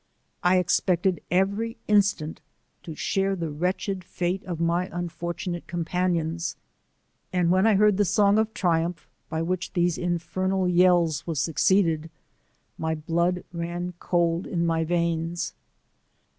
[0.41, 2.41] I ex pected every instant
[2.81, 6.55] to share the wretched fate of my unforluBate companions*,
[7.31, 12.09] and when 1 heard the song of triumph, by which these infernal yells was succeeded,
[12.79, 15.53] my blood ran cold in my veins.